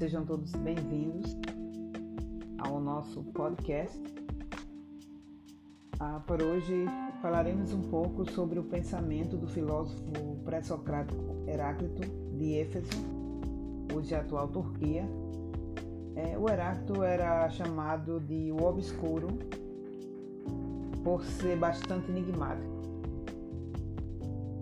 [0.00, 1.36] Sejam todos bem-vindos
[2.56, 4.00] ao nosso podcast.
[5.98, 6.86] Ah, por hoje
[7.20, 10.02] falaremos um pouco sobre o pensamento do filósofo
[10.42, 12.00] pré-socrático Heráclito
[12.34, 12.88] de Éfeso,
[13.94, 15.06] hoje atual Turquia.
[16.16, 19.28] É, o Heráclito era chamado de o obscuro
[21.04, 22.80] por ser bastante enigmático,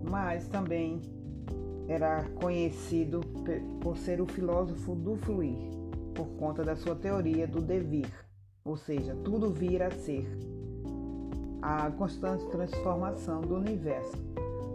[0.03, 1.01] mas também
[1.89, 3.19] era conhecido
[3.81, 5.57] por ser o filósofo do fluir,
[6.13, 8.07] por conta da sua teoria do devir,
[8.63, 10.29] ou seja, tudo vir a ser,
[11.63, 14.15] a constante transformação do universo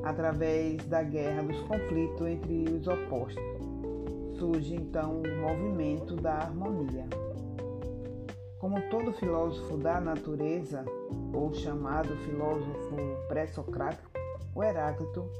[0.03, 3.43] através da guerra dos conflitos entre os opostos.
[4.37, 7.07] Surge então o movimento da harmonia.
[8.59, 10.85] Como todo filósofo da natureza,
[11.33, 12.97] ou chamado filósofo
[13.29, 14.11] pré-socrático,
[14.55, 15.31] o Heráclito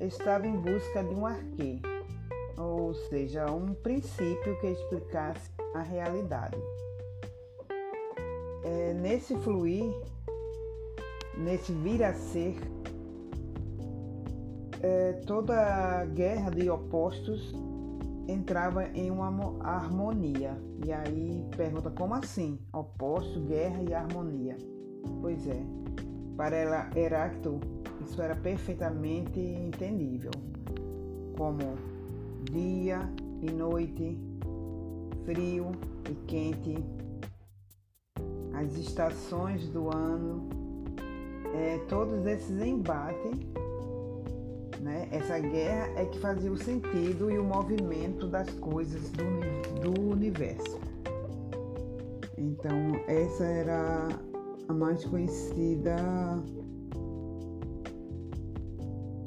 [0.00, 1.80] estava em busca de um arquê,
[2.56, 6.56] ou seja, um princípio que explicasse a realidade.
[8.64, 9.92] É, nesse fluir,
[11.36, 12.56] nesse vir a ser,
[14.82, 17.54] é, toda guerra de opostos
[18.28, 19.28] entrava em uma
[19.64, 20.56] harmonia.
[20.84, 22.58] E aí pergunta como assim?
[22.72, 24.56] Oposto, guerra e harmonia.
[25.20, 25.62] Pois é,
[26.38, 27.60] para Heráclito
[28.00, 30.30] isso era perfeitamente entendível,
[31.36, 31.58] como
[32.50, 33.00] dia
[33.42, 34.16] e noite,
[35.24, 35.72] frio
[36.08, 36.76] e quente,
[38.54, 40.48] as estações do ano,
[41.54, 43.32] é, todos esses embates,
[44.80, 50.10] né, essa guerra é que fazia o sentido e o movimento das coisas do, do
[50.12, 50.78] universo.
[52.36, 54.08] Então, essa era
[54.68, 55.96] a mais conhecida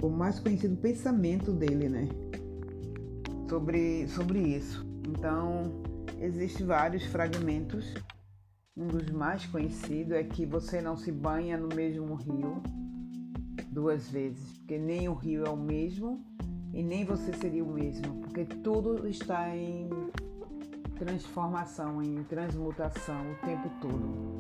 [0.02, 2.08] o mais conhecido pensamento dele, né?
[3.50, 4.86] Sobre, sobre isso.
[5.08, 5.84] Então,
[6.20, 7.94] existem vários fragmentos.
[8.76, 12.64] Um dos mais conhecidos é que você não se banha no mesmo rio
[13.72, 16.24] duas vezes, porque nem o rio é o mesmo
[16.74, 19.90] e nem você seria o mesmo, porque tudo está em
[20.98, 24.31] transformação, em transmutação o tempo todo.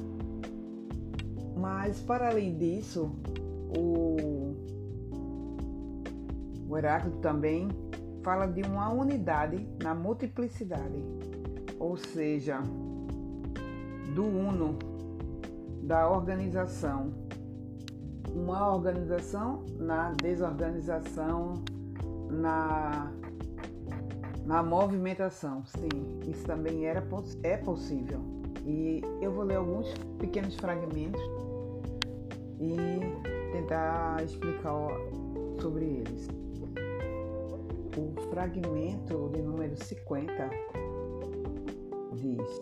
[1.62, 3.12] Mas para além disso,
[3.78, 4.12] o
[6.72, 7.68] o Heráclito também
[8.24, 11.04] fala de uma unidade na multiplicidade,
[11.78, 12.62] ou seja,
[14.16, 14.80] do uno,
[15.84, 17.12] da organização.
[18.34, 21.56] Uma organização na desorganização,
[22.30, 23.12] na,
[24.46, 25.66] na movimentação.
[25.66, 25.90] Sim,
[26.26, 27.06] isso também era,
[27.44, 28.22] é possível.
[28.66, 31.22] E eu vou ler alguns pequenos fragmentos
[32.62, 34.90] e tentar explicar
[35.60, 36.42] sobre eles
[37.98, 40.50] o fragmento de número 50
[42.14, 42.62] diz: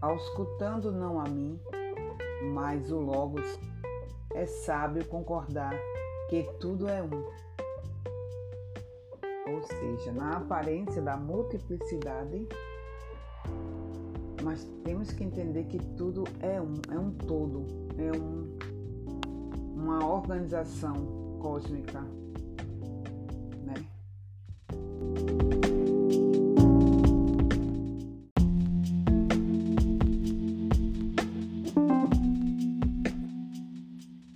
[0.00, 1.60] Auscultando não a mim,
[2.52, 3.58] mas o Logos,
[4.34, 5.74] é sábio concordar
[6.28, 7.24] que tudo é um.
[9.48, 12.48] Ou seja, na aparência da multiplicidade,
[14.46, 17.66] mas temos que entender que tudo é um, é um todo,
[17.98, 18.56] é um,
[19.74, 20.94] uma organização
[21.40, 22.00] cósmica,
[23.64, 23.74] né?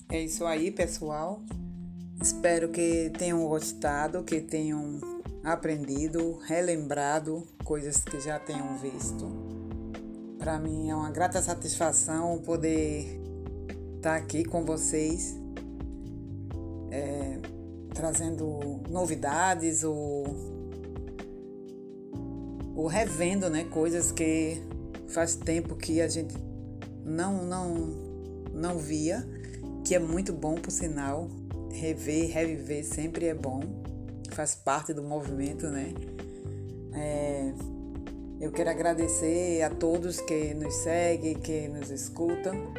[0.08, 1.40] É isso aí, pessoal.
[2.20, 5.00] Espero que tenham gostado, que tenham
[5.44, 9.59] aprendido, relembrado coisas que já tenham visto.
[10.40, 13.20] Para mim é uma grata satisfação poder
[13.96, 15.38] estar aqui com vocês
[16.90, 17.38] é,
[17.94, 20.24] trazendo novidades ou,
[22.74, 24.62] ou revendo né, coisas que
[25.08, 26.34] faz tempo que a gente
[27.04, 27.74] não, não,
[28.54, 29.22] não via,
[29.84, 31.28] que é muito bom por sinal.
[31.70, 33.60] Rever, reviver sempre é bom,
[34.30, 35.92] faz parte do movimento, né?
[36.94, 37.52] É,
[38.40, 42.72] eu quero agradecer a todos que nos seguem, que nos escutam,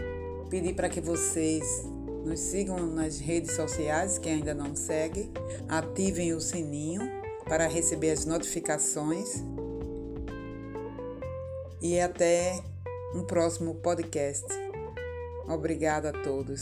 [0.50, 1.86] pedir para que vocês
[2.26, 5.32] nos sigam nas redes sociais, que ainda não segue.
[5.70, 7.02] Ativem o sininho
[7.46, 9.44] para receber as notificações.
[11.80, 12.60] E até
[13.14, 14.46] um próximo podcast.
[15.48, 16.62] Obrigada a todos.